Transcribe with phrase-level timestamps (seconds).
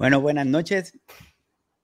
[0.00, 0.98] Bueno, buenas noches.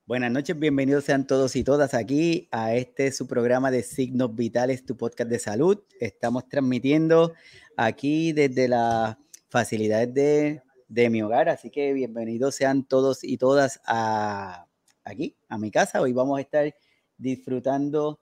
[0.07, 4.87] Buenas noches, bienvenidos sean todos y todas aquí a este su programa de Signos Vitales,
[4.87, 5.83] tu podcast de salud.
[6.01, 7.35] Estamos transmitiendo
[7.77, 9.19] aquí desde las
[9.51, 14.67] facilidades de, de mi hogar, así que bienvenidos sean todos y todas a,
[15.05, 16.01] aquí, a mi casa.
[16.01, 16.75] Hoy vamos a estar
[17.19, 18.19] disfrutando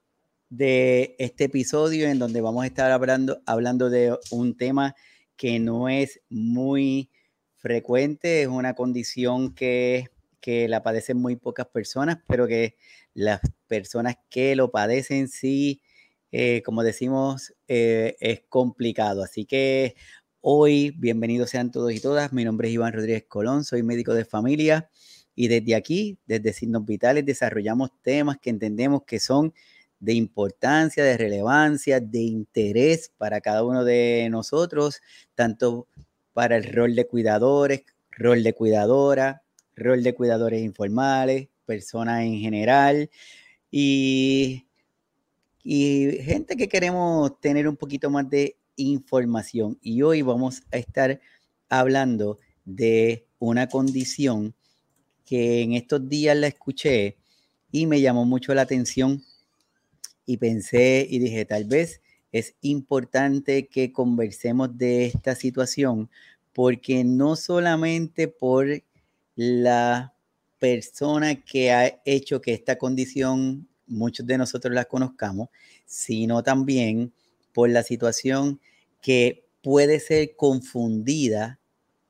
[0.51, 4.97] de este episodio en donde vamos a estar hablando, hablando de un tema
[5.37, 7.13] que no es muy
[7.65, 10.11] frecuente, es una condición que,
[10.43, 12.77] que la padecen muy pocas personas, pero que
[13.15, 15.81] las personas que lo padecen sí,
[16.31, 19.23] eh, como decimos, eh, es complicado.
[19.23, 19.95] Así que
[20.43, 22.35] hoy, bienvenidos sean todos y todas.
[22.35, 24.91] Mi nombre es Iván Rodríguez Colón, soy médico de familia
[25.35, 29.55] y desde aquí, desde Signos Vitales, desarrollamos temas que entendemos que son
[30.01, 35.01] de importancia, de relevancia, de interés para cada uno de nosotros,
[35.35, 35.89] tanto
[36.35, 39.43] para el rol de cuidadores, rol de cuidadora,
[39.75, 43.09] rol de cuidadores informales, personas en general
[43.71, 44.67] y,
[45.63, 49.79] y gente que queremos tener un poquito más de información.
[49.81, 51.21] Y hoy vamos a estar
[51.69, 54.55] hablando de una condición
[55.25, 57.17] que en estos días la escuché
[57.71, 59.23] y me llamó mucho la atención
[60.27, 62.01] y pensé y dije, tal vez
[62.35, 66.11] es importante que conversemos de esta situación
[66.53, 68.67] porque no solamente por
[69.37, 70.15] la
[70.59, 75.49] persona que ha hecho que esta condición muchos de nosotros la conozcamos,
[75.87, 77.13] sino también
[77.53, 78.59] por la situación
[79.01, 81.61] que puede ser confundida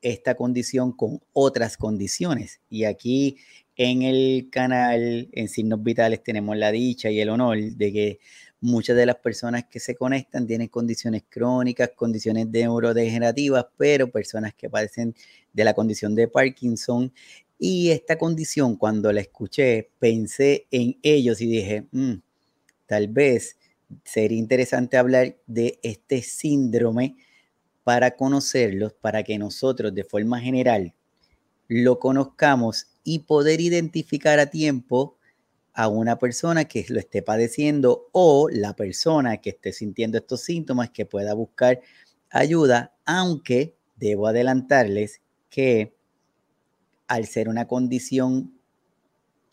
[0.00, 2.62] esta condición con otras condiciones.
[2.70, 3.36] Y aquí
[3.76, 8.20] en el canal, en Signos Vitales, tenemos la dicha y el honor de que
[8.66, 14.70] Muchas de las personas que se conectan tienen condiciones crónicas, condiciones neurodegenerativas, pero personas que
[14.70, 15.14] padecen
[15.52, 17.12] de la condición de Parkinson.
[17.58, 22.14] Y esta condición, cuando la escuché, pensé en ellos y dije, mm,
[22.86, 23.58] tal vez
[24.02, 27.16] sería interesante hablar de este síndrome
[27.82, 30.94] para conocerlos, para que nosotros de forma general
[31.68, 35.13] lo conozcamos y poder identificar a tiempo
[35.74, 40.90] a una persona que lo esté padeciendo o la persona que esté sintiendo estos síntomas
[40.90, 41.80] que pueda buscar
[42.30, 45.20] ayuda, aunque debo adelantarles
[45.50, 45.96] que
[47.08, 48.54] al ser una condición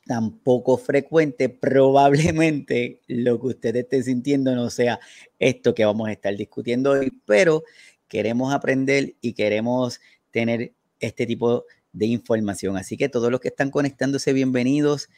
[0.05, 4.99] tan poco frecuente, probablemente lo que usted esté sintiendo no sea
[5.39, 7.63] esto que vamos a estar discutiendo hoy, pero
[8.07, 9.99] queremos aprender y queremos
[10.31, 12.77] tener este tipo de información.
[12.77, 15.09] Así que todos los que están conectándose, bienvenidos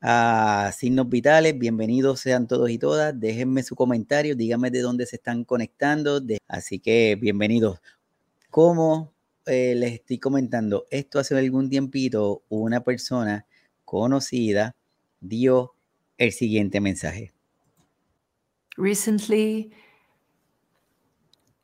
[0.00, 1.58] a Signos Vitales.
[1.58, 3.18] Bienvenidos sean todos y todas.
[3.18, 6.20] Déjenme su comentario, díganme de dónde se están conectando.
[6.48, 7.80] Así que bienvenidos.
[8.50, 9.12] Como
[9.46, 13.46] eh, les estoy comentando, esto hace algún tiempito una persona
[13.84, 14.74] conocida
[15.20, 15.74] dio
[16.18, 17.32] el siguiente mensaje.
[18.76, 19.72] Recently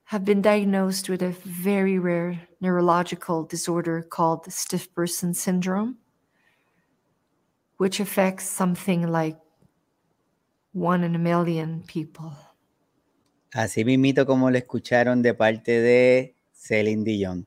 [0.05, 5.97] have been diagnosed with a very rare neurological disorder called stiff person syndrome.
[7.79, 9.39] Which affects something like
[10.73, 12.33] one in a million people.
[13.53, 17.47] Así mismito como lo escucharon de parte de Celine Dion.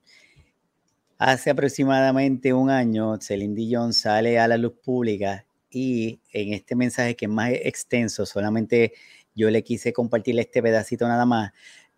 [1.18, 7.16] Hace aproximadamente un año, Celine Dion sale a la luz pública y en este mensaje
[7.16, 8.94] que es más extenso, solamente
[9.36, 11.52] yo le quise compartirle este pedacito nada más,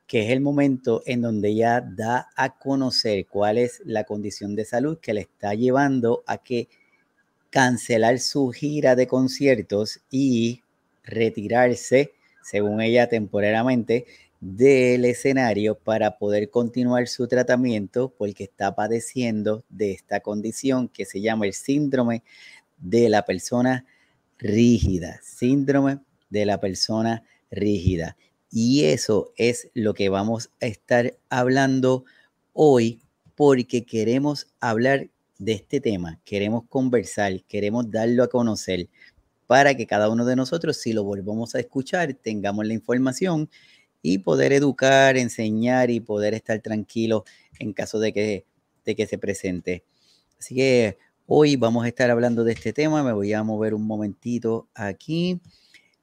[0.08, 4.66] que es el momento en donde ella da a conocer cuál es la condición de
[4.66, 6.68] salud que le está llevando a que
[7.52, 10.64] cancelar su gira de conciertos y
[11.04, 14.08] retirarse, según ella temporariamente,
[14.40, 21.22] del escenario para poder continuar su tratamiento porque está padeciendo de esta condición que se
[21.22, 22.24] llama el síndrome
[22.80, 23.86] de la persona
[24.40, 26.00] rígida, síndrome
[26.32, 28.18] de la persona rígida.
[28.50, 32.06] Y eso es lo que vamos a estar hablando
[32.54, 33.02] hoy
[33.36, 35.10] porque queremos hablar
[35.42, 38.90] de este tema, queremos conversar, queremos darlo a conocer
[39.48, 43.50] para que cada uno de nosotros, si lo volvamos a escuchar, tengamos la información
[44.04, 47.24] y poder educar, enseñar y poder estar tranquilos
[47.58, 48.46] en caso de que,
[48.86, 49.84] de que se presente.
[50.40, 53.04] Así que hoy vamos a estar hablando de este tema.
[53.04, 55.42] Me voy a mover un momentito aquí.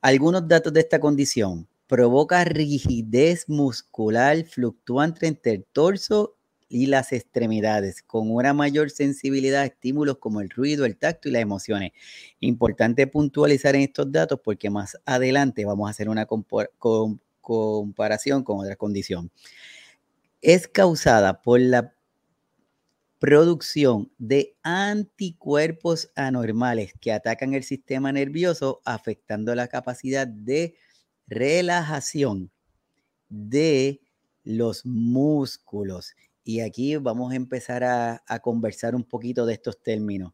[0.01, 1.69] Algunos datos de esta condición.
[1.87, 6.38] Provoca rigidez muscular fluctuante entre el torso
[6.69, 11.33] y las extremidades, con una mayor sensibilidad a estímulos como el ruido, el tacto y
[11.33, 11.93] las emociones.
[12.41, 17.21] Importante puntualizar en estos datos porque más adelante vamos a hacer una comparación
[18.45, 19.31] con otra condición.
[20.43, 21.95] Es causada por la
[23.19, 30.77] producción de anticuerpos anormales que atacan el sistema nervioso, afectando la capacidad de
[31.27, 32.51] relajación
[33.29, 34.01] de
[34.45, 36.15] los músculos.
[36.49, 40.33] Y aquí vamos a empezar a, conversar un poquito de estos términos.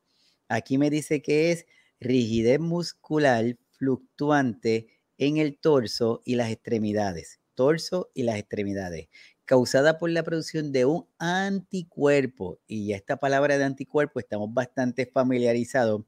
[0.49, 1.67] Aquí me dice que es
[1.99, 4.87] rigidez muscular fluctuante
[5.19, 7.41] en el torso y las extremidades.
[7.57, 9.09] Torso y las extremidades
[9.45, 12.61] causada por la producción de un anticuerpo.
[12.69, 16.03] Y esta palabra de anticuerpo estamos bastante familiarizados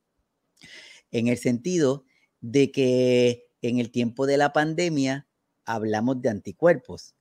[1.10, 2.04] en el sentido
[2.40, 5.26] de que en el tiempo de la pandemia
[5.64, 7.16] hablamos de anticuerpos.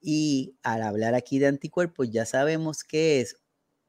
[0.00, 3.36] Y al hablar aquí de anticuerpos ya sabemos que es,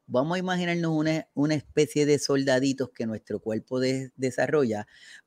[0.06, 4.86] vamos a imaginarnos una, una especie de soldaditos que nuestro cuerpo desarrolla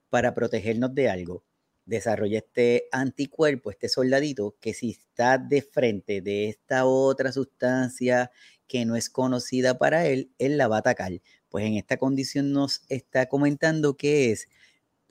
[0.09, 1.43] para protegernos de algo
[1.85, 8.31] desarrolla este anticuerpo, este soldadito, que si está de frente de esta otra sustancia
[8.67, 11.11] que no es conocida para él, él la va a atacar.
[11.49, 14.47] Pues en esta condición nos está comentando que es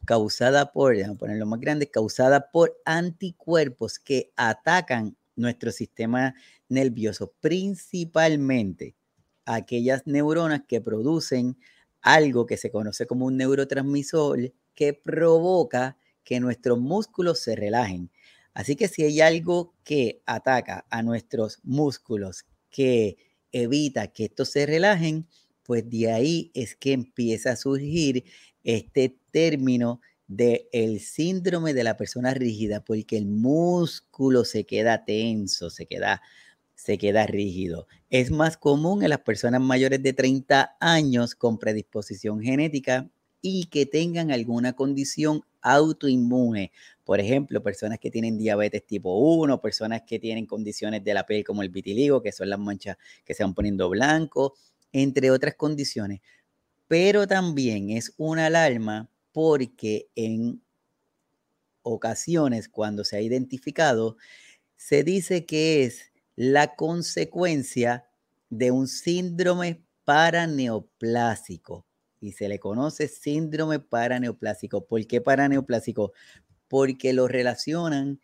[0.05, 6.35] causada por, vamos a ponerlo más grande, causada por anticuerpos que atacan nuestro sistema
[6.69, 8.97] nervioso, principalmente
[9.45, 11.59] aquellas neuronas que producen
[12.01, 18.11] algo que se conoce como un neurotransmisor que provoca que nuestros músculos se relajen.
[18.55, 23.17] Así que si hay algo que ataca a nuestros músculos, que
[23.51, 25.27] evita que estos se relajen,
[25.63, 28.25] pues de ahí es que empieza a surgir
[28.65, 30.01] este término
[30.37, 36.23] de el síndrome de la persona rígida, porque el músculo se queda tenso, se queda,
[36.75, 37.87] se queda rígido.
[38.09, 43.11] Es más común en las personas mayores de 30 años con predisposición genética
[43.43, 46.73] y que tengan alguna condición autoinmune.
[47.05, 51.45] Por ejemplo, personas que tienen diabetes tipo 1, personas que tienen condiciones de la piel
[51.45, 54.55] como el vitiligo, que son las manchas que se van poniendo blanco,
[54.93, 56.21] entre otras condiciones.
[56.89, 60.63] Pero también es una alarma porque en
[61.83, 64.17] ocasiones, cuando se ha identificado,
[64.77, 68.07] se dice que es la consecuencia
[68.51, 71.87] de un síndrome paraneoplásico
[72.21, 74.87] y se le conoce síndrome paraneoplásico.
[74.87, 76.13] ¿Por qué paraneoplásico?
[76.69, 78.21] Porque lo relacionan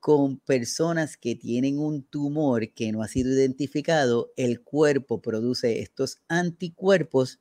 [0.00, 6.18] con personas que tienen un tumor que no ha sido identificado, el cuerpo produce estos
[6.26, 7.38] anticuerpos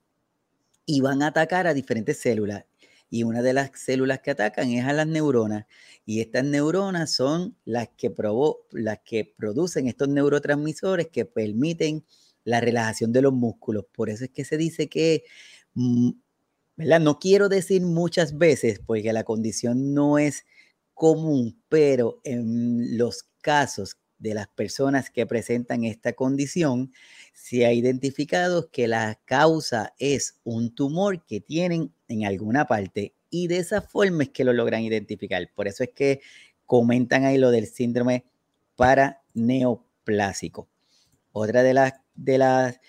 [0.91, 2.65] y van a atacar a diferentes células.
[3.09, 5.65] Y una de las células que atacan es a las neuronas.
[6.05, 8.13] Y estas neuronas son las que,
[8.71, 12.05] las que producen estos neurotransmisores que permiten
[12.43, 13.85] la relajación de los músculos.
[13.93, 15.23] Por eso es que se dice que,
[15.75, 16.11] mm.
[16.77, 20.45] No quiero decir muchas veces, porque la condición no es
[20.95, 26.93] común, pero en los casos de las personas que presentan esta condición,
[27.33, 33.47] se ha identificado que la causa es un tumor que tienen en alguna parte y
[33.47, 35.49] de esa forma es que lo logran identificar.
[35.53, 36.21] Por eso es que
[36.65, 38.25] comentan ahí lo del síndrome
[38.75, 40.69] paraneoplásico.
[41.31, 42.79] Otra de las de las...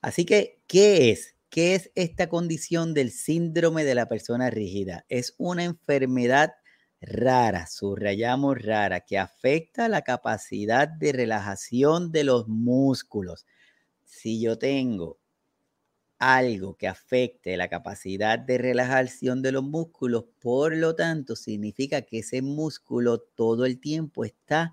[0.00, 1.36] Así que, ¿qué es?
[1.48, 5.04] ¿Qué es esta condición del síndrome de la persona rígida?
[5.08, 6.54] Es una enfermedad
[7.02, 13.44] rara, subrayamos rara, que afecta la capacidad de relajación de los músculos.
[14.04, 15.18] Si yo tengo
[16.18, 22.20] algo que afecte la capacidad de relajación de los músculos, por lo tanto, significa que
[22.20, 24.72] ese músculo todo el tiempo está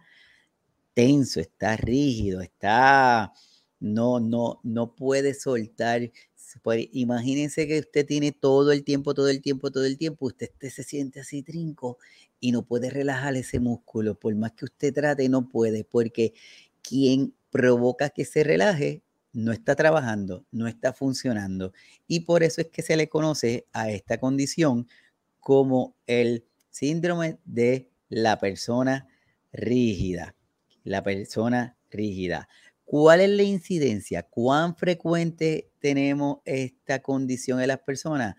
[0.93, 3.33] tenso, está rígido, está
[3.79, 6.11] no, no, no puede soltar.
[6.91, 10.83] Imagínense que usted tiene todo el tiempo, todo el tiempo, todo el tiempo, usted, se
[10.83, 11.97] siente así trinco
[12.39, 14.15] y no puede relajar ese músculo.
[14.15, 16.33] Por más que usted trate, no puede, porque
[16.81, 21.73] quien provoca que se relaje no está trabajando, no está funcionando.
[22.07, 24.87] Y por eso es que se le conoce a esta condición
[25.39, 29.07] como el síndrome de la persona
[29.51, 30.35] rígida.
[30.83, 32.47] La persona rígida.
[32.85, 34.23] ¿Cuál es la incidencia?
[34.23, 38.35] ¿Cuán frecuente tenemos esta condición en las personas?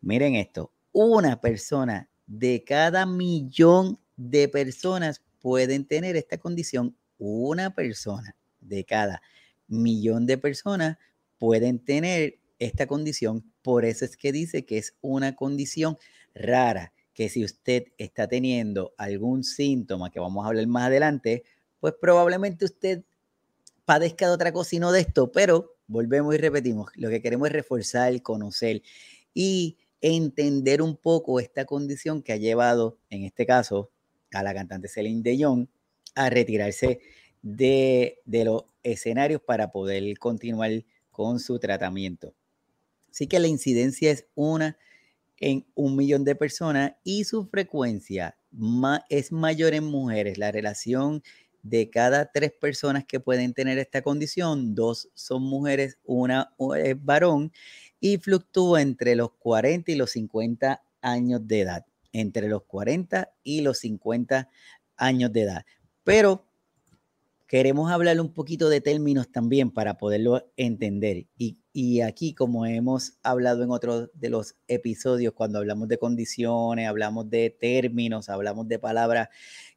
[0.00, 6.96] Miren esto, una persona de cada millón de personas pueden tener esta condición.
[7.18, 9.22] Una persona de cada
[9.68, 10.98] millón de personas
[11.38, 13.44] pueden tener esta condición.
[13.62, 15.98] Por eso es que dice que es una condición
[16.34, 21.44] rara, que si usted está teniendo algún síntoma que vamos a hablar más adelante,
[21.80, 23.04] pues probablemente usted
[23.84, 27.48] padezca de otra cosa y no de esto, pero volvemos y repetimos, lo que queremos
[27.48, 28.82] es reforzar, conocer
[29.34, 33.90] y entender un poco esta condición que ha llevado, en este caso,
[34.32, 35.68] a la cantante Celine Dion
[36.14, 37.00] a retirarse
[37.42, 42.34] de, de los escenarios para poder continuar con su tratamiento.
[43.10, 44.78] Así que la incidencia es una
[45.38, 48.36] en un millón de personas y su frecuencia
[49.08, 50.38] es mayor en mujeres.
[50.38, 51.22] La relación
[51.68, 57.52] de cada tres personas que pueden tener esta condición, dos son mujeres, una es varón
[58.00, 61.86] y fluctúa entre los 40 y los 50 años de edad.
[62.12, 64.48] Entre los 40 y los 50
[64.96, 65.66] años de edad.
[66.04, 66.46] Pero
[67.46, 71.26] queremos hablar un poquito de términos también para poderlo entender.
[71.36, 76.88] Y, y, aquí, como hemos hablado en otros de los episodios, cuando hablamos de condiciones,
[76.88, 79.28] hablamos de términos, hablamos de palabras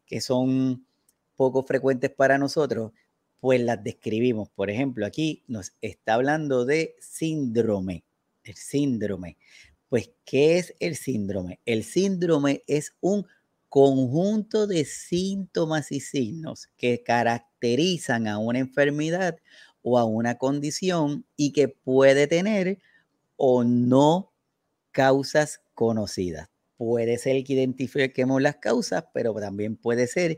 [0.05, 0.85] que son
[1.39, 2.91] poco frecuentes para nosotros,
[3.39, 4.49] pues las describimos.
[4.49, 8.03] Por ejemplo, aquí nos está hablando de síndrome.
[8.43, 9.37] El síndrome.
[9.87, 11.61] Pues, ¿qué es el síndrome?
[11.65, 13.25] El síndrome es un
[13.69, 19.37] conjunto de síntomas y signos que caracterizan a una enfermedad
[19.81, 22.79] o a una condición y que puede tener
[23.37, 24.33] o no
[24.91, 26.49] causas conocidas.
[26.75, 30.37] Puede ser que identifiquemos las causas, pero también puede ser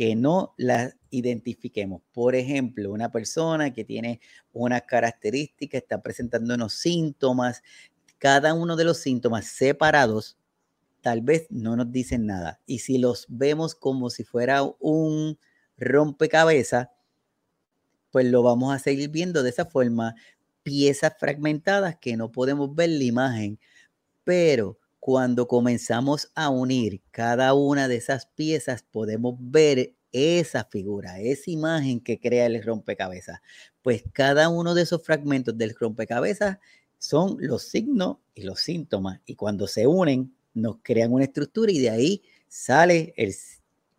[0.00, 2.00] que no las identifiquemos.
[2.14, 4.18] Por ejemplo, una persona que tiene
[4.50, 7.62] unas características, está presentando unos síntomas,
[8.16, 10.38] cada uno de los síntomas separados
[11.02, 12.62] tal vez no nos dicen nada.
[12.64, 15.38] Y si los vemos como si fuera un
[15.76, 16.88] rompecabezas,
[18.10, 20.14] pues lo vamos a seguir viendo de esa forma,
[20.62, 23.60] piezas fragmentadas que no podemos ver la imagen,
[24.24, 31.50] pero cuando comenzamos a unir cada una de esas piezas, podemos ver esa figura, esa
[31.50, 33.40] imagen que crea el rompecabezas.
[33.82, 36.58] Pues cada uno de esos fragmentos del rompecabezas
[36.98, 39.20] son los signos y los síntomas.
[39.24, 43.34] Y cuando se unen, nos crean una estructura y de ahí sale el,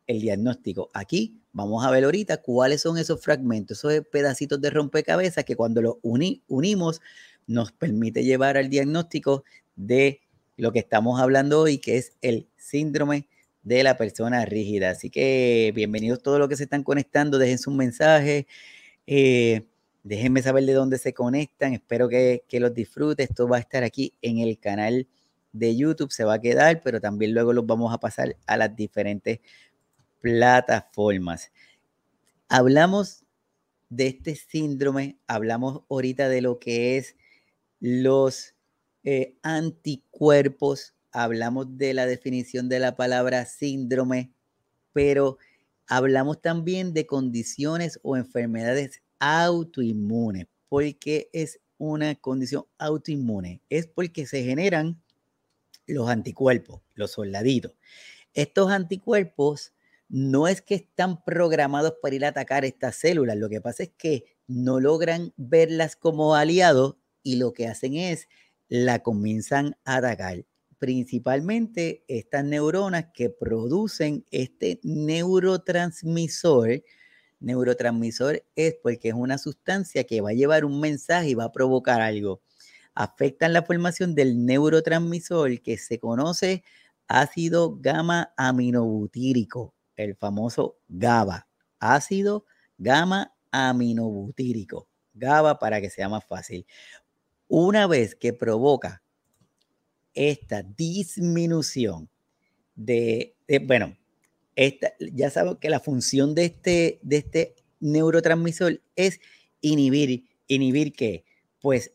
[0.08, 0.90] diagnóstico.
[0.94, 5.82] Aquí vamos a ver ahorita cuáles son esos fragmentos, esos pedacitos de rompecabezas que cuando
[5.82, 7.02] los unimos
[7.48, 10.22] nos permite llevar al diagnóstico de
[10.62, 13.28] lo que estamos hablando hoy, que es el síndrome
[13.64, 14.92] de la persona rígida.
[14.92, 18.46] Así que bienvenidos todos los que se están conectando, dejen su mensaje,
[19.08, 19.66] eh,
[20.04, 23.24] déjenme saber de dónde se conectan, espero que, que los disfrute.
[23.24, 25.08] Esto va a estar aquí en el canal
[25.52, 28.76] de YouTube se va a quedar, pero también luego los vamos a pasar a las
[28.76, 29.40] diferentes
[30.22, 31.52] plataformas.
[32.50, 33.26] Hablamos
[33.90, 37.16] de este síndrome, hablamos ahorita de lo que es
[37.80, 38.54] los
[39.04, 44.32] eh, anticuerpos, hablamos de la definición de la palabra síndrome,
[44.94, 45.38] pero
[45.88, 50.48] hablamos también de condiciones o enfermedades autoinmunes.
[50.70, 53.62] porque es una condición autoinmune?
[53.70, 55.02] Es porque se generan
[55.88, 57.74] los anticuerpos, los soldaditos.
[58.34, 59.74] Estos anticuerpos
[60.08, 63.92] no es que están programados para ir a atacar estas células, lo que pasa es
[63.98, 68.28] que no logran verlas como aliados y lo que hacen es
[68.72, 70.46] la comienzan a atacar.
[70.80, 76.82] Principalmente estas neuronas que producen este neurotransmisor.
[77.42, 81.52] Neurotransmisor es porque es una sustancia que va a llevar un mensaje y va a
[81.52, 82.42] provocar algo
[82.96, 86.64] afectan la formación del neurotransmisor que se conoce
[87.08, 91.48] ácido gamma aminobutírico, el famoso GABA,
[91.80, 92.46] ácido
[92.78, 96.66] gamma aminobutírico, GABA para que sea más fácil.
[97.54, 99.04] Una vez que provoca
[100.14, 102.10] esta disminución
[102.76, 103.98] de, bueno,
[104.56, 109.20] esta, ya sabemos que la función de este, de este neurotransmisor es
[109.60, 111.26] inhibir, inhibir qué?
[111.60, 111.92] Pues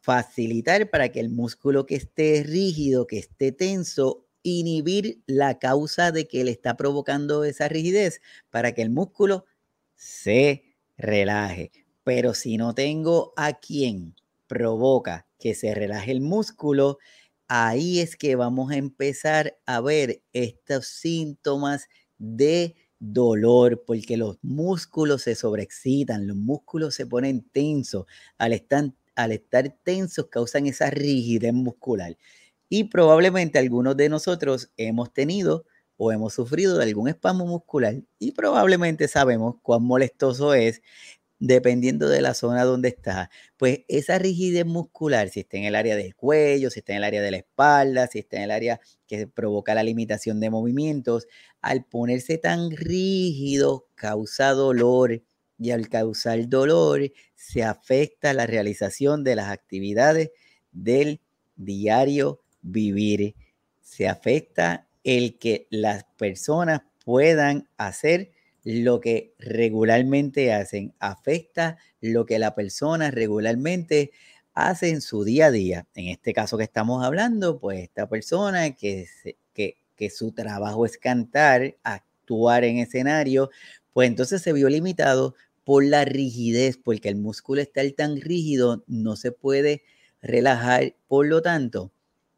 [0.00, 6.26] facilitar para que el músculo que esté rígido, que esté tenso, inhibir la causa de
[6.26, 9.44] que le está provocando esa rigidez para que el músculo
[9.94, 10.64] se
[10.96, 11.70] relaje.
[12.02, 14.16] Pero si no tengo a quien
[14.48, 16.98] provoca que se relaje el músculo,
[17.48, 21.88] ahí es que vamos a empezar a ver estos síntomas
[22.18, 28.06] de dolor porque los músculos se sobreexcitan, los músculos se ponen tensos
[28.38, 28.92] al estar
[29.84, 32.16] tensos causan esa rigidez muscular.
[32.68, 35.64] Y probablemente algunos de nosotros hemos tenido
[35.96, 40.82] o hemos sufrido de algún espasmo muscular y probablemente sabemos cuán molestoso es
[41.38, 43.30] dependiendo de la zona donde está.
[43.56, 47.04] Pues esa rigidez muscular, si está en el área del cuello, si está en el
[47.04, 51.26] área de la espalda, si está en el área que provoca la limitación de movimientos,
[51.60, 55.22] al ponerse tan rígido causa dolor
[55.58, 60.30] y al causar dolor se afecta la realización de las actividades
[60.72, 61.20] del
[61.56, 63.34] diario vivir.
[63.80, 68.30] Se afecta el que las personas puedan hacer
[68.68, 74.10] lo que regularmente hacen, afecta lo que la persona regularmente
[74.52, 75.86] hace en su día a día.
[75.94, 79.06] En este caso que estamos hablando, pues esta persona que,
[80.10, 83.48] su trabajo es cantar, actuar en escenario,
[83.94, 85.34] pues entonces se vio limitado
[85.64, 89.82] por la rigidez, porque el músculo está tan rígido, no se puede
[90.20, 90.94] relajar.
[91.06, 91.90] Por lo tanto,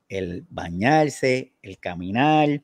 [0.09, 2.63] el bañarse, el caminar,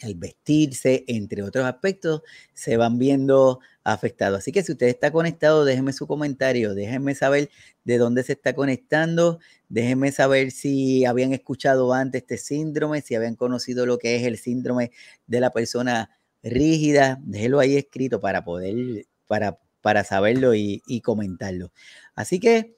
[0.00, 4.38] el vestirse, entre otros aspectos, se van viendo afectados.
[4.38, 7.50] Así que si usted está conectado, déjeme su comentario, déjenme saber
[7.84, 9.38] de dónde se está conectando,
[9.68, 14.38] déjenme saber si habían escuchado antes este síndrome, si habían conocido lo que es el
[14.38, 14.90] síndrome
[15.26, 16.10] de la persona
[16.42, 21.72] rígida, déjelo ahí escrito para poder, para, para saberlo y, y comentarlo.
[22.14, 22.76] Así que,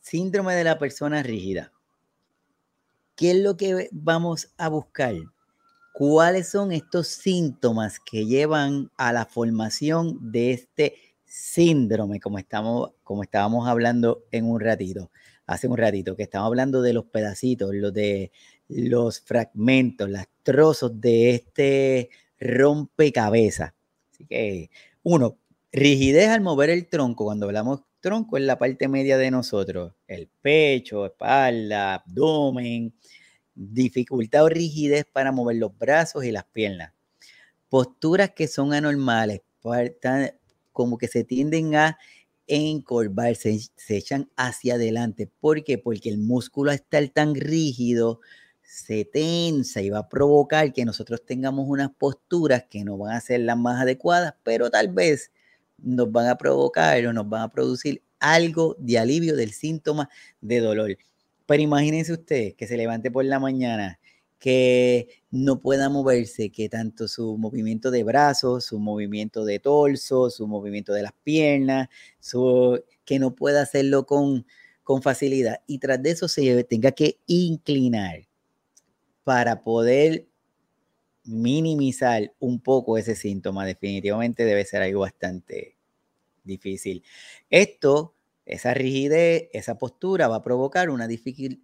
[0.00, 1.72] síndrome de la persona rígida.
[3.14, 5.14] ¿Qué es lo que vamos a buscar?
[5.92, 10.94] ¿Cuáles son estos síntomas que llevan a la formación de este
[11.26, 15.10] síndrome, como, estamos, como estábamos hablando en un ratito,
[15.46, 18.32] hace un ratito, que estamos hablando de los pedacitos, los de
[18.68, 23.74] los fragmentos, los trozos de este rompecabezas.
[24.12, 24.70] Así que,
[25.02, 25.36] uno,
[25.72, 27.24] rigidez al mover el tronco.
[27.24, 32.94] Cuando hablamos tronco, es la parte media de nosotros, el pecho, espalda, abdomen,
[33.54, 36.92] dificultad o rigidez para mover los brazos y las piernas.
[37.68, 39.40] Posturas que son anormales,
[40.72, 41.98] como que se tienden a
[42.46, 45.30] encorvarse, se echan hacia adelante.
[45.40, 45.78] ¿Por qué?
[45.78, 48.20] Porque el músculo al estar tan rígido
[48.62, 53.20] se tensa y va a provocar que nosotros tengamos unas posturas que no van a
[53.20, 55.30] ser las más adecuadas, pero tal vez
[55.78, 60.08] nos van a provocar o nos van a producir algo de alivio del síntoma
[60.40, 60.96] de dolor.
[61.46, 63.98] Pero imagínense ustedes que se levante por la mañana,
[64.38, 70.46] que no pueda moverse, que tanto su movimiento de brazos, su movimiento de torso, su
[70.48, 74.44] movimiento de las piernas, su, que no pueda hacerlo con,
[74.82, 75.62] con facilidad.
[75.66, 78.26] Y tras de eso se tenga que inclinar
[79.24, 80.26] para poder
[81.24, 83.64] minimizar un poco ese síntoma.
[83.64, 85.76] Definitivamente debe ser algo bastante
[86.44, 87.02] difícil.
[87.48, 88.14] Esto
[88.52, 91.08] esa rigidez, esa postura va a provocar una,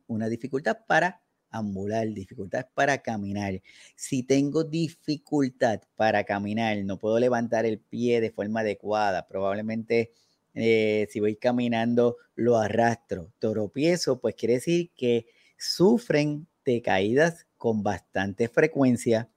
[0.07, 3.61] una dificultad para ambular, dificultad para caminar.
[3.95, 10.13] Si tengo dificultad para caminar, no puedo levantar el pie de forma adecuada, probablemente
[10.55, 17.83] eh, si voy caminando lo arrastro, toropiezo, pues quiere decir que sufren de caídas con
[17.83, 19.29] bastante frecuencia.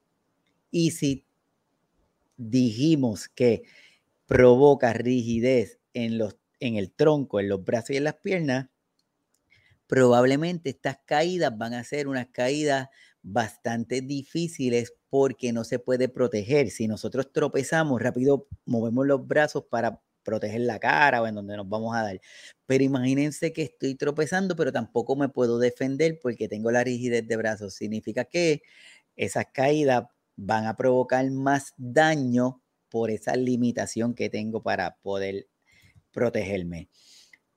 [0.72, 1.26] Y si
[2.38, 3.64] dijimos que
[4.26, 8.69] provoca rigidez en los en el tronco, en los brazos y en las piernas,
[9.88, 12.88] probablemente estas caídas van a ser unas caídas
[13.21, 16.69] bastante difíciles porque no se puede proteger.
[16.71, 21.67] Si nosotros tropezamos, rápido movemos los brazos para proteger la cara o en donde nos
[21.67, 22.21] vamos a dar.
[22.65, 27.36] Pero imagínense que estoy tropezando, pero tampoco me puedo defender porque tengo la rigidez de
[27.36, 27.74] brazos.
[27.74, 28.62] Significa que
[29.15, 30.06] esas caídas
[30.38, 35.47] van a provocar más daño por esa limitación que tengo para poder
[36.12, 36.89] protegerme.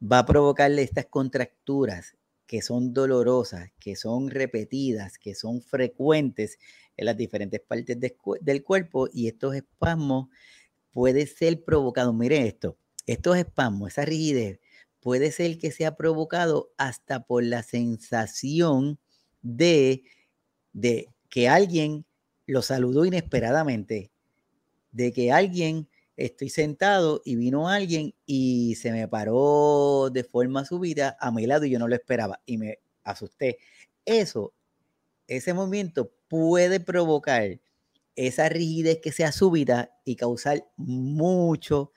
[0.01, 6.59] Va a provocarle estas contracturas que son dolorosas, que son repetidas, que son frecuentes
[6.97, 10.29] en las diferentes partes del cuerpo y estos espasmos
[10.93, 14.61] puede ser provocado, mire esto, estos espasmos, esa rigidez,
[15.01, 18.99] puede ser que sea provocado hasta por la sensación
[19.43, 20.05] de,
[20.73, 22.07] de que alguien
[22.47, 24.13] lo saludó inesperadamente,
[24.93, 31.17] de que alguien estoy sentado y vino alguien y se me paró de forma súbita
[31.21, 33.59] a mi lado y yo no lo esperaba y me asusté.
[34.05, 34.53] Eso,
[35.27, 37.61] ese movimiento puede provocar
[38.17, 41.93] esa rigidez que sea súbita y causar mucho,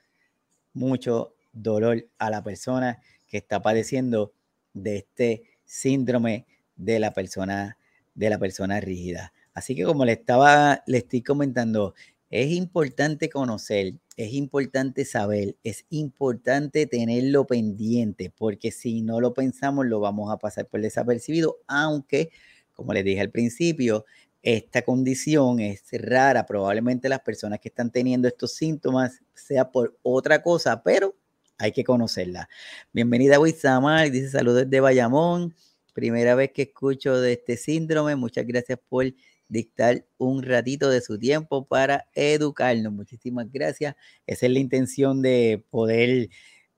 [0.72, 4.32] mucho dolor a la persona que está padeciendo
[4.72, 7.76] de este síndrome de la persona
[8.14, 9.32] de la persona rígida.
[9.54, 11.94] Así que como le estaba le estoy comentando,
[12.30, 19.86] es importante conocer, es importante saber, es importante tenerlo pendiente, porque si no lo pensamos,
[19.86, 22.30] lo vamos a pasar por desapercibido, aunque,
[22.74, 24.04] como les dije al principio,
[24.42, 26.46] esta condición es rara.
[26.46, 31.14] Probablemente las personas que están teniendo estos síntomas sea por otra cosa, pero
[31.56, 32.48] hay que conocerla.
[32.92, 35.54] Bienvenida a Wizamar, dice saludos de Bayamón.
[35.94, 38.16] Primera vez que escucho de este síndrome.
[38.16, 39.06] Muchas gracias por
[39.48, 42.92] dictar un ratito de su tiempo para educarnos.
[42.92, 43.96] Muchísimas gracias.
[44.26, 46.28] Esa es la intención de poder,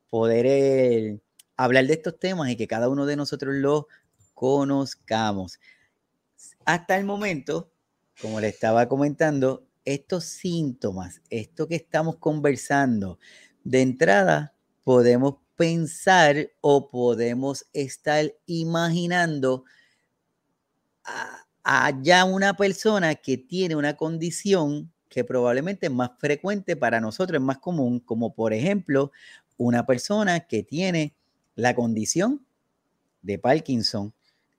[0.08, 1.20] poder eh,
[1.56, 3.84] hablar de estos temas y que cada uno de nosotros los
[4.34, 5.58] conozcamos.
[6.64, 7.72] Hasta el momento,
[8.20, 13.18] como le estaba comentando, estos síntomas, esto que estamos conversando,
[13.64, 14.54] de entrada
[14.84, 19.64] podemos pensar o podemos estar imaginando
[21.04, 21.46] a,
[22.02, 27.44] ya una persona que tiene una condición que probablemente es más frecuente para nosotros, es
[27.44, 29.10] más común, como por ejemplo
[29.56, 31.14] una persona que tiene
[31.54, 32.44] la condición
[33.22, 34.14] de Parkinson.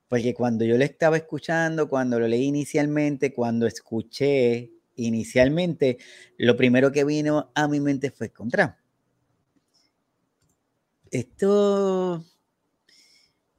[0.08, 5.98] Porque cuando yo le estaba escuchando, cuando lo leí inicialmente, cuando escuché inicialmente,
[6.36, 8.78] lo primero que vino a mi mente fue contra.
[11.10, 12.24] Esto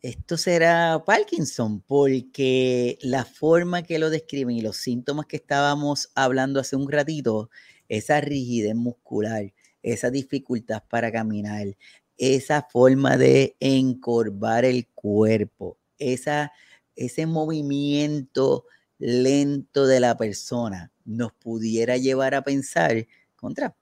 [0.04, 6.60] esto será Parkinson, porque la forma que lo describen y los síntomas que estábamos hablando
[6.60, 7.50] hace un ratito,
[7.88, 11.78] esa rigidez muscular, esa dificultad para caminar,
[12.18, 16.52] esa forma de encorvar el cuerpo, esa,
[16.98, 18.66] ese movimiento
[19.00, 23.74] lento de la persona nos pudiera llevar a pensar contra,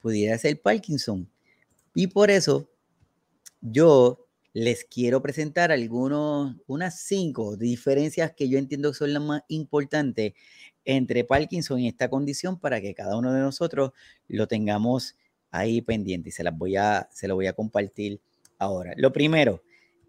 [0.00, 1.30] pudiera ser Parkinson.
[1.94, 2.68] Y por eso
[3.60, 4.21] yo
[4.52, 10.34] les quiero presentar algunos, unas cinco diferencias que yo entiendo que son las más importantes
[10.84, 13.92] entre Parkinson y esta condición para que cada uno de nosotros
[14.28, 15.16] lo tengamos
[15.50, 18.20] ahí pendiente y se las voy a, se lo voy a compartir
[18.58, 18.92] ahora.
[18.96, 19.62] Lo primero,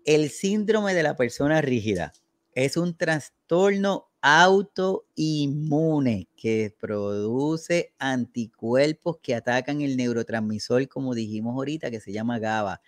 [0.06, 2.12] el síndrome de la persona rígida
[2.54, 5.10] es un trastorno autoinmune
[6.38, 12.82] que produce anticuerpos que atacan el neurotransmisor, como dijimos ahorita, que se llama GABA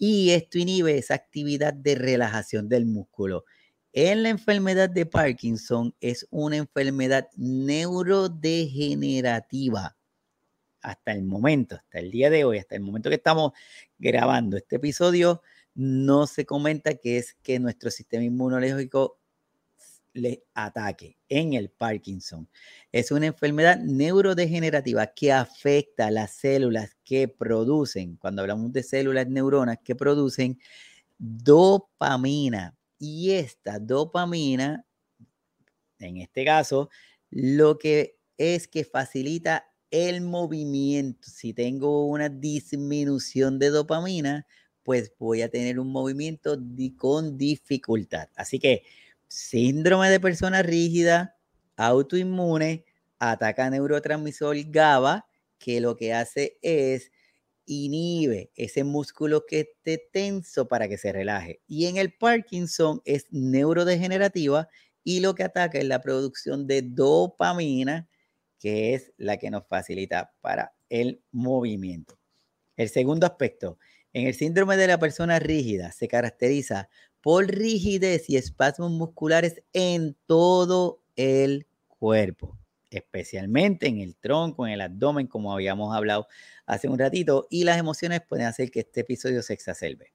[0.00, 3.44] y esto inhibe esa actividad de relajación del músculo.
[3.92, 9.98] En la enfermedad de Parkinson es una enfermedad neurodegenerativa.
[10.80, 13.52] Hasta el momento, hasta el día de hoy, hasta el momento que estamos
[13.98, 15.42] grabando este episodio,
[15.74, 19.19] no se comenta que es que nuestro sistema inmunológico
[20.12, 22.48] le ataque en el Parkinson.
[22.92, 29.28] Es una enfermedad neurodegenerativa que afecta a las células que producen, cuando hablamos de células
[29.28, 30.58] neuronas que producen
[31.18, 32.76] dopamina.
[32.98, 34.84] Y esta dopamina,
[35.98, 36.90] en este caso,
[37.30, 41.28] lo que es que facilita el movimiento.
[41.28, 44.46] Si tengo una disminución de dopamina,
[44.82, 46.56] pues voy a tener un movimiento
[46.96, 48.28] con dificultad.
[48.36, 48.82] Así que
[49.30, 51.36] síndrome de persona rígida,
[51.76, 52.84] autoinmune,
[53.18, 55.26] ataca neurotransmisor GABA,
[55.58, 57.12] que lo que hace es
[57.64, 61.60] inhibe ese músculo que esté tenso para que se relaje.
[61.68, 64.68] Y en el Parkinson es neurodegenerativa
[65.04, 68.08] y lo que ataca es la producción de dopamina,
[68.58, 72.18] que es la que nos facilita para el movimiento.
[72.76, 73.78] El segundo aspecto,
[74.12, 76.88] en el síndrome de la persona rígida se caracteriza
[77.20, 82.58] por rigidez y espasmos musculares en todo el cuerpo,
[82.90, 86.26] especialmente en el tronco, en el abdomen, como habíamos hablado
[86.66, 90.12] hace un ratito, y las emociones pueden hacer que este episodio se exacerbe.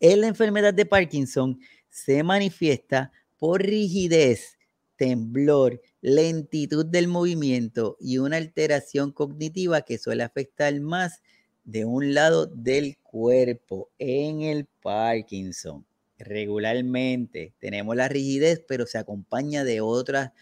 [0.00, 1.58] En la enfermedad de Parkinson
[1.90, 4.58] se manifiesta por rigidez,
[4.96, 11.20] temblor, lentitud del movimiento y una alteración cognitiva que suele afectar más
[11.64, 15.84] de un lado del cuerpo en el Parkinson
[16.18, 17.54] regularmente.
[17.58, 20.32] Tenemos la rigidez, pero se acompaña de otras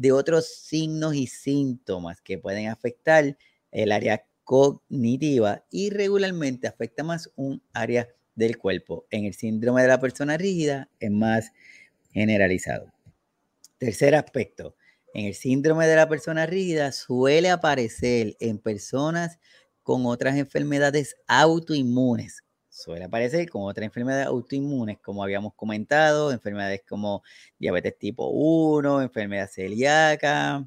[0.00, 3.36] de otros signos y síntomas que pueden afectar
[3.70, 9.06] el área cognitiva y regularmente afecta más un área del cuerpo.
[9.10, 11.52] En el síndrome de la persona rígida es más
[12.12, 12.90] generalizado.
[13.76, 14.74] Tercer aspecto,
[15.12, 19.38] en el síndrome de la persona rígida suele aparecer en personas
[19.82, 27.22] con otras enfermedades autoinmunes, suele aparecer con otras enfermedades autoinmunes, como habíamos comentado, enfermedades como
[27.58, 30.66] diabetes tipo 1, enfermedad celíaca,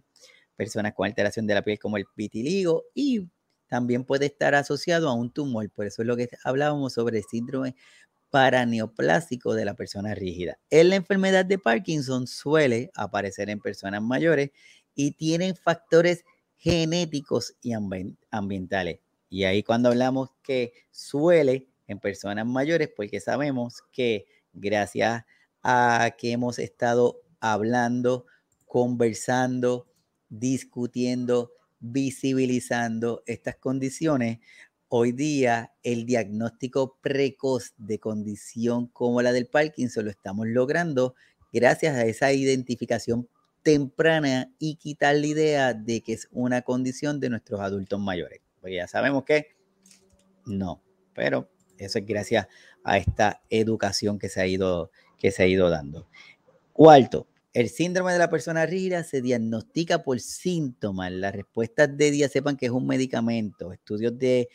[0.55, 3.27] personas con alteración de la piel como el vitiligo y
[3.67, 5.69] también puede estar asociado a un tumor.
[5.71, 7.75] Por eso es lo que hablábamos sobre el síndrome
[8.29, 10.59] paraneoplásico de la persona rígida.
[10.69, 14.51] En la enfermedad de Parkinson suele aparecer en personas mayores
[14.93, 16.23] y tienen factores
[16.57, 17.73] genéticos y
[18.31, 18.99] ambientales.
[19.29, 25.23] Y ahí cuando hablamos que suele en personas mayores, porque sabemos que gracias
[25.61, 28.25] a que hemos estado hablando,
[28.65, 29.87] conversando,
[30.29, 34.39] discutiendo, visibilizando estas condiciones,
[34.87, 41.15] hoy día el diagnóstico precoz de condición como la del Parkinson lo estamos logrando
[41.51, 43.27] gracias a esa identificación
[43.63, 48.41] temprana y quitar la idea de que es una condición de nuestros adultos mayores.
[48.59, 49.55] Porque ya sabemos que
[50.45, 52.47] no, pero eso es gracias
[52.83, 56.07] a esta educación que se ha ido, que se ha ido dando.
[56.71, 61.11] Cuarto, el síndrome de la persona rígida se diagnostica por síntomas.
[61.11, 64.49] Las respuestas de día sepan que es un medicamento, estudios de,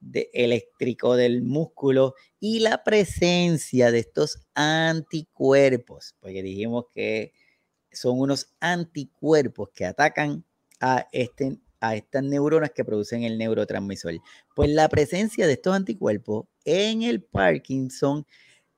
[0.00, 7.32] de eléctrico del músculo y la presencia de estos anticuerpos, porque dijimos que
[7.90, 10.44] son unos anticuerpos que atacan
[10.80, 14.14] a, este, a estas neuronas que producen el neurotransmisor.
[14.54, 18.24] Pues la presencia de estos anticuerpos en el Parkinson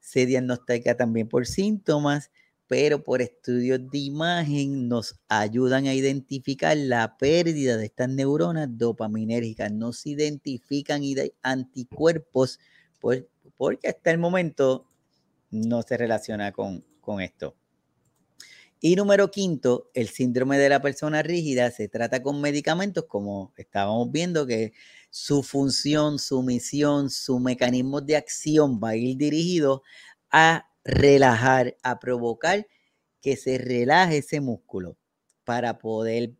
[0.00, 2.30] se diagnostica también por síntomas,
[2.66, 9.70] pero por estudios de imagen nos ayudan a identificar la pérdida de estas neuronas dopaminérgicas.
[9.70, 11.02] No se identifican
[11.42, 12.58] anticuerpos
[13.58, 14.88] porque hasta el momento
[15.50, 17.54] no se relaciona con, con esto.
[18.86, 24.12] Y número quinto, el síndrome de la persona rígida se trata con medicamentos, como estábamos
[24.12, 24.74] viendo, que
[25.08, 29.82] su función, su misión, su mecanismo de acción va a ir dirigido
[30.30, 32.66] a relajar, a provocar
[33.22, 34.98] que se relaje ese músculo
[35.44, 36.34] para poder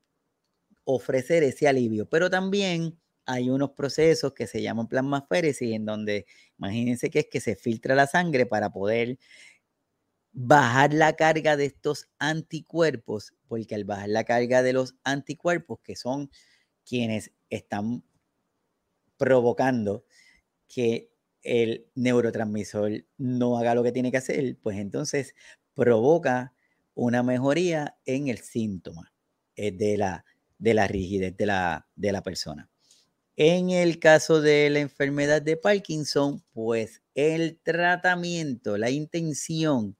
[0.84, 2.10] ofrecer ese alivio.
[2.10, 6.26] Pero también hay unos procesos que se llaman plasmaféresis, en donde
[6.58, 9.18] imagínense que es que se filtra la sangre para poder
[10.34, 15.96] bajar la carga de estos anticuerpos, porque al bajar la carga de los anticuerpos, que
[15.96, 16.30] son
[16.84, 18.04] quienes están
[19.16, 20.04] provocando
[20.68, 21.10] que
[21.42, 25.34] el neurotransmisor no haga lo que tiene que hacer, pues entonces
[25.74, 26.54] provoca
[26.94, 29.12] una mejoría en el síntoma
[29.56, 30.24] eh, de la,
[30.58, 32.70] de la rigidez de la, de la persona.
[33.36, 39.96] En el caso de la enfermedad de Parkinson, pues el tratamiento, la intención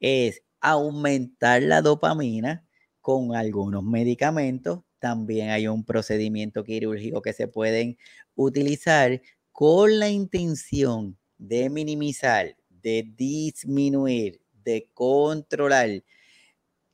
[0.00, 2.66] es aumentar la dopamina
[3.02, 4.80] con algunos medicamentos.
[5.00, 7.98] También hay un procedimiento quirúrgico que se pueden
[8.34, 9.20] utilizar
[9.52, 16.02] con la intención de minimizar, de disminuir, de controlar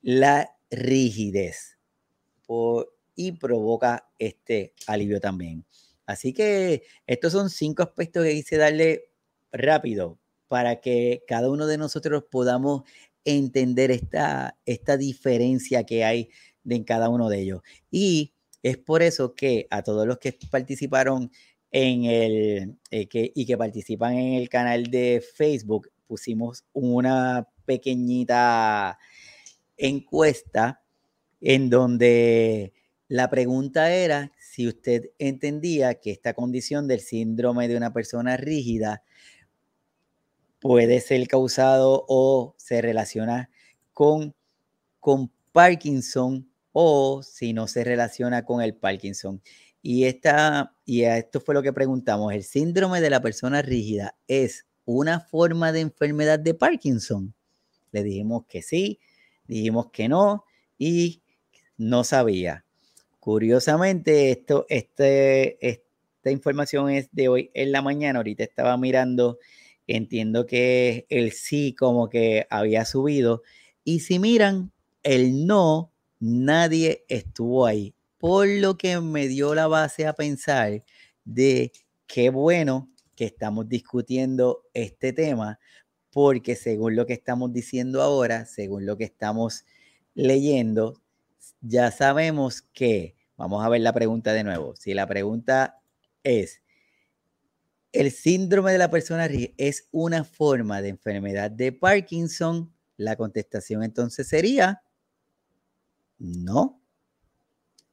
[0.02, 1.78] la rigidez
[3.14, 5.64] y provoca este alivio también.
[6.06, 9.10] Así que estos son cinco aspectos que quise darle
[9.52, 12.82] rápido para que cada uno de nosotros podamos
[13.24, 16.28] entender esta, esta diferencia que hay
[16.68, 17.62] en cada uno de ellos.
[17.90, 21.30] Y es por eso que a todos los que participaron
[21.70, 28.98] en el eh, que, y que participan en el canal de Facebook, pusimos una pequeñita
[29.76, 30.82] encuesta
[31.40, 32.72] en donde
[33.08, 39.02] la pregunta era si usted entendía que esta condición del síndrome de una persona rígida
[40.60, 43.50] puede ser causado o se relaciona
[43.92, 44.32] con,
[45.00, 49.42] con Parkinson o si no se relaciona con el Parkinson.
[49.82, 54.66] Y, esta, y esto fue lo que preguntamos, ¿el síndrome de la persona rígida es
[54.84, 57.34] una forma de enfermedad de Parkinson?
[57.90, 59.00] Le dijimos que sí,
[59.48, 60.44] dijimos que no
[60.78, 61.24] y
[61.76, 62.64] no sabía.
[63.24, 68.18] Curiosamente, esto, este, esta información es de hoy en la mañana.
[68.18, 69.38] Ahorita estaba mirando
[69.86, 73.42] Entiendo que el sí como que había subido.
[73.84, 77.94] Y si miran, el no, nadie estuvo ahí.
[78.18, 80.84] Por lo que me dio la base a pensar
[81.24, 81.72] de
[82.06, 85.58] qué bueno que estamos discutiendo este tema,
[86.10, 89.64] porque según lo que estamos diciendo ahora, según lo que estamos
[90.14, 91.02] leyendo,
[91.66, 95.80] ya sabemos que, vamos a ver la pregunta de nuevo, si la pregunta
[96.22, 96.62] es,
[97.92, 102.74] el síndrome de la persona es una forma de enfermedad de Parkinson.
[102.96, 104.82] La contestación entonces sería
[106.18, 106.82] no.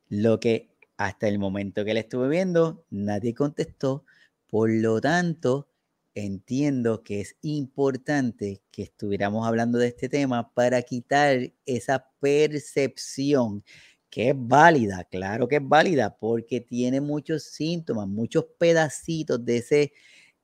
[0.09, 4.05] Lo que hasta el momento que le estuve viendo, nadie contestó.
[4.47, 5.69] Por lo tanto,
[6.15, 13.63] entiendo que es importante que estuviéramos hablando de este tema para quitar esa percepción
[14.09, 19.93] que es válida, claro que es válida, porque tiene muchos síntomas, muchos pedacitos de ese,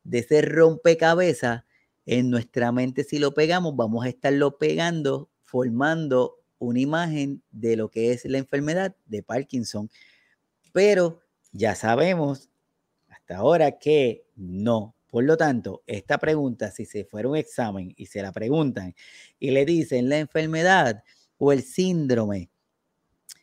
[0.03, 1.63] de ese rompecabezas
[2.05, 3.03] en nuestra mente.
[3.03, 8.37] Si lo pegamos, vamos a estarlo pegando, formando una imagen de lo que es la
[8.37, 9.89] enfermedad de Parkinson.
[10.71, 11.19] Pero
[11.51, 12.49] ya sabemos
[13.09, 14.96] hasta ahora que no.
[15.09, 18.93] Por lo tanto, esta pregunta, si se fuera un examen y se la preguntan
[19.39, 21.03] y le dicen la enfermedad
[21.37, 22.49] o el síndrome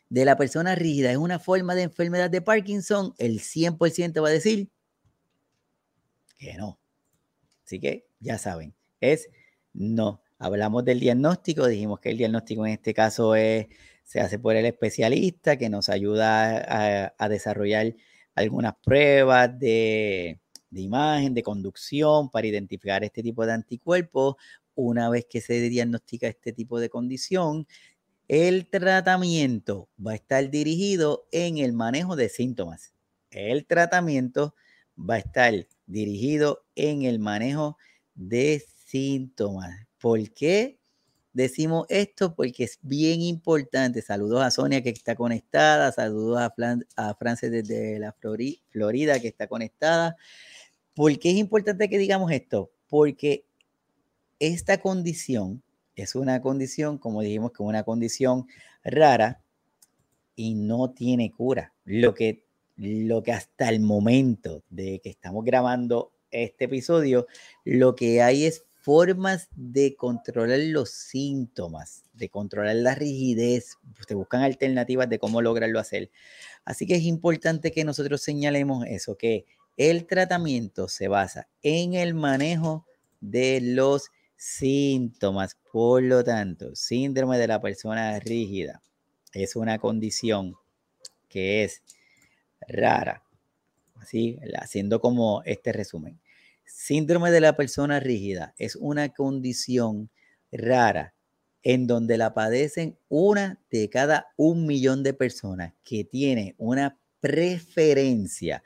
[0.09, 4.31] de la persona rígida es una forma de enfermedad de Parkinson, el 100% va a
[4.31, 4.69] decir
[6.37, 6.79] que no.
[7.65, 9.29] Así que ya saben, es
[9.73, 10.21] no.
[10.37, 13.67] Hablamos del diagnóstico, dijimos que el diagnóstico en este caso es,
[14.03, 17.95] se hace por el especialista que nos ayuda a, desarrollar
[18.35, 20.39] algunas pruebas de,
[20.75, 24.35] de imagen, de conducción para identificar este tipo de anticuerpos.
[24.75, 27.65] Una vez que se diagnostica este tipo de condición,
[28.27, 32.93] El tratamiento va a estar dirigido en el manejo de síntomas.
[33.29, 34.55] El tratamiento
[34.97, 35.53] va a estar
[35.85, 37.77] dirigido en el manejo
[38.15, 39.87] de síntomas.
[39.99, 40.79] ¿Por qué
[41.33, 42.33] decimos esto?
[42.33, 44.01] Porque es bien importante.
[44.01, 46.53] Saludos a Sonia que está conectada, saludos a,
[46.95, 48.15] a Frances desde la
[48.71, 50.15] Florida que está conectada.
[50.95, 52.71] ¿Por qué es importante que digamos esto?
[52.87, 53.45] Porque
[54.39, 55.61] esta condición
[55.95, 58.47] es una condición, como dijimos, que una condición
[58.83, 59.41] rara
[60.35, 61.73] y no tiene cura.
[61.83, 62.45] Lo que,
[62.77, 67.27] lo que hasta el momento de que estamos grabando este episodio,
[67.63, 73.77] lo que hay es formas de controlar los síntomas, de controlar la rigidez,
[74.07, 76.11] se buscan alternativas de cómo lograrlo hacer.
[76.65, 79.45] Así que es importante que nosotros señalemos eso, que
[79.77, 82.85] el tratamiento se basa en el manejo
[83.19, 85.57] de los síntomas.
[85.71, 88.81] Por lo tanto, síndrome de la persona rígida
[89.33, 90.55] es una condición
[91.27, 91.81] que es
[92.67, 93.23] rara.
[93.95, 96.19] Así, haciendo como este resumen.
[96.65, 100.09] Síndrome de la persona rígida es una condición
[100.51, 101.13] rara
[101.63, 108.63] en donde la padecen una de cada un millón de personas que tiene una preferencia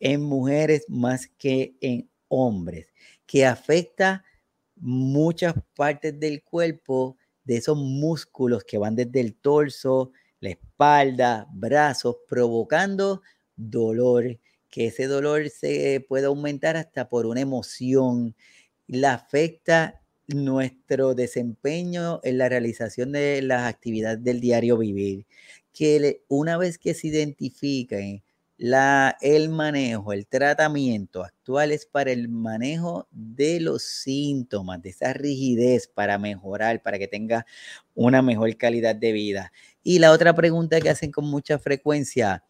[0.00, 2.88] en mujeres más que en hombres,
[3.26, 4.24] que afecta
[4.76, 12.16] muchas partes del cuerpo de esos músculos que van desde el torso, la espalda, brazos,
[12.28, 13.22] provocando
[13.56, 18.34] dolor, que ese dolor se puede aumentar hasta por una emoción,
[18.86, 25.26] la afecta nuestro desempeño en la realización de las actividades del diario vivir,
[25.72, 28.22] que una vez que se identifiquen
[28.58, 35.12] la, el manejo, el tratamiento actual es para el manejo de los síntomas, de esa
[35.12, 37.44] rigidez para mejorar, para que tenga
[37.94, 39.52] una mejor calidad de vida.
[39.82, 42.44] Y la otra pregunta que hacen con mucha frecuencia,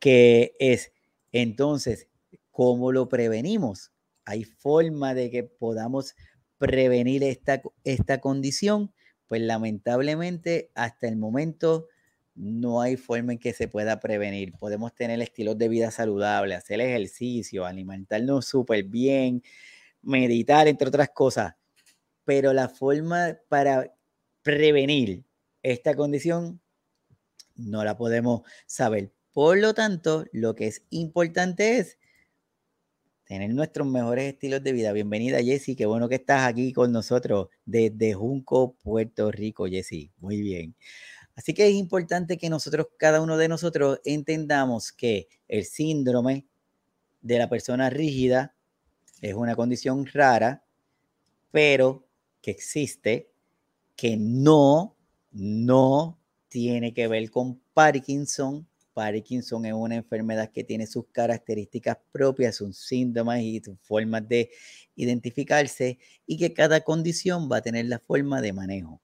[0.00, 0.92] que es,
[1.32, 2.08] entonces,
[2.50, 3.92] ¿cómo lo prevenimos?
[4.24, 6.14] ¿Hay forma de que podamos
[6.58, 8.92] prevenir esta, esta condición?
[9.28, 11.88] Pues lamentablemente hasta el momento
[12.36, 14.52] no hay forma en que se pueda prevenir.
[14.58, 19.42] Podemos tener estilos de vida saludables, hacer ejercicio, alimentarnos súper bien,
[20.02, 21.54] meditar, entre otras cosas.
[22.24, 23.92] Pero la forma para
[24.42, 25.24] prevenir
[25.62, 26.60] esta condición
[27.56, 29.12] no la podemos saber.
[29.32, 31.98] Por lo tanto, lo que es importante es
[33.24, 34.92] tener nuestros mejores estilos de vida.
[34.92, 35.74] Bienvenida, Jessy.
[35.74, 40.12] Qué bueno que estás aquí con nosotros desde Junco, Puerto Rico, Jessy.
[40.18, 40.76] Muy bien.
[41.36, 46.46] Así que es importante que nosotros, cada uno de nosotros, entendamos que el síndrome
[47.20, 48.56] de la persona rígida
[49.20, 50.64] es una condición rara,
[51.50, 52.08] pero
[52.40, 53.30] que existe,
[53.96, 54.96] que no,
[55.30, 56.18] no
[56.48, 58.66] tiene que ver con Parkinson.
[58.94, 64.50] Parkinson es una enfermedad que tiene sus características propias, sus síntomas y sus formas de
[64.94, 69.02] identificarse y que cada condición va a tener la forma de manejo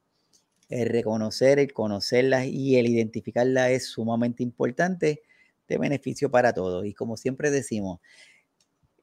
[0.81, 5.23] el reconocer, el conocerlas y el identificarlas es sumamente importante
[5.69, 6.87] de beneficio para todos.
[6.87, 8.01] Y como siempre decimos,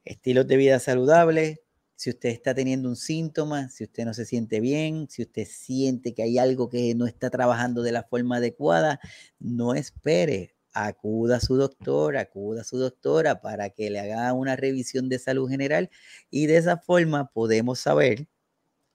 [0.05, 1.59] estilos de vida saludables,
[1.95, 6.13] si usted está teniendo un síntoma, si usted no se siente bien, si usted siente
[6.13, 9.01] que hay algo que no está trabajando de la forma adecuada,
[9.37, 14.55] no espere, acuda a su doctor, acuda a su doctora para que le haga una
[14.55, 15.89] revisión de salud general
[16.29, 18.27] y de esa forma podemos saber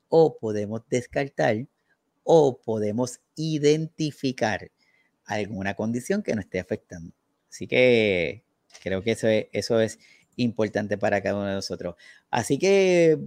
[0.08, 1.66] o podemos descartar
[2.24, 4.70] o podemos identificar
[5.24, 7.14] alguna condición que nos esté afectando.
[7.48, 8.42] Así que
[8.82, 9.98] creo que eso es, eso es
[10.37, 11.94] importante para cada uno de nosotros.
[12.30, 13.18] Así que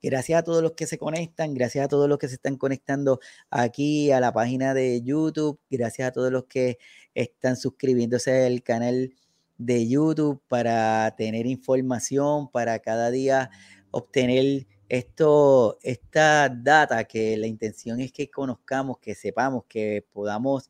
[0.00, 3.20] gracias a todos los que se conectan, gracias a todos los que se están conectando
[3.50, 6.78] aquí a la página de YouTube, gracias a todos los que
[7.14, 9.14] están suscribiéndose al canal
[9.58, 13.50] de YouTube para tener información, para cada día
[13.90, 20.68] obtener esto, esta data que la intención es que conozcamos, que sepamos, que podamos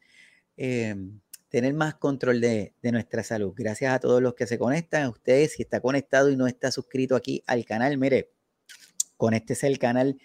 [0.57, 3.53] em, tener más control de, nuestra salud.
[3.57, 6.70] Gracias a todos los que se conectan, a ustedes, si está conectado y no está
[6.70, 8.31] suscrito aquí al canal, mire,
[9.16, 10.20] conéctese al canal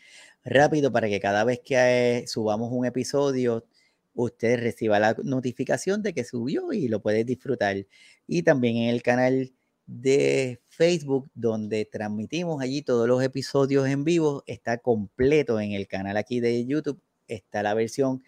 [0.45, 3.65] rápido para que cada vez que eh, subamos un episodio,
[4.13, 7.87] usted reciba la notificación de que subió y lo puede disfrutar.
[8.27, 9.53] Y también en el canal
[9.87, 14.43] de Facebook, donde transmitimos allí todos los episodios en vivo.
[14.45, 17.01] Está completo en el canal aquí de YouTube.
[17.27, 18.23] Está la versión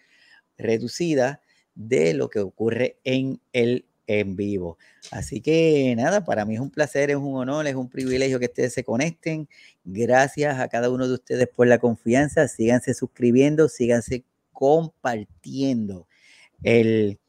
[0.58, 1.40] reducida
[1.74, 4.76] de lo que ocurre en el en vivo.
[5.12, 8.46] Así que nada, para mí es un placer, es un honor, es un privilegio que
[8.46, 9.48] ustedes se conecten.
[9.84, 12.48] Gracias a cada uno de ustedes por la confianza.
[12.48, 16.08] Síganse suscribiendo, síganse compartiendo
[16.64, 17.20] el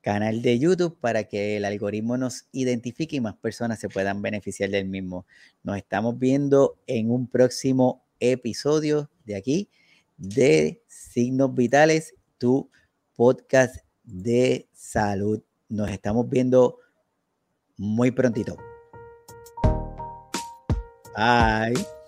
[0.00, 4.70] canal de YouTube para que el algoritmo nos identifique y más personas se puedan beneficiar
[4.70, 5.26] del mismo.
[5.62, 9.68] Nos estamos viendo en un próximo episodio de aquí
[10.16, 12.70] de Signos Vitales, tu
[13.14, 15.42] podcast de salud.
[15.68, 16.78] Nos estamos viendo
[17.76, 18.56] muy prontito.
[21.16, 21.99] Bye.